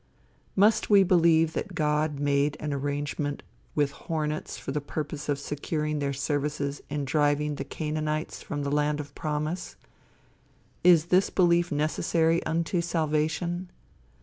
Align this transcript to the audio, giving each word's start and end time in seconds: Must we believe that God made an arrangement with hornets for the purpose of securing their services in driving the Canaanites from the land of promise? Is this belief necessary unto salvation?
Must 0.55 0.89
we 0.89 1.03
believe 1.03 1.53
that 1.53 1.75
God 1.75 2.19
made 2.19 2.57
an 2.59 2.73
arrangement 2.73 3.43
with 3.75 3.91
hornets 3.91 4.57
for 4.57 4.71
the 4.71 4.81
purpose 4.81 5.29
of 5.29 5.37
securing 5.37 5.99
their 5.99 6.11
services 6.11 6.81
in 6.89 7.05
driving 7.05 7.53
the 7.53 7.63
Canaanites 7.63 8.41
from 8.41 8.63
the 8.63 8.71
land 8.71 8.99
of 8.99 9.13
promise? 9.13 9.75
Is 10.83 11.09
this 11.13 11.29
belief 11.29 11.71
necessary 11.71 12.43
unto 12.47 12.81
salvation? 12.81 13.69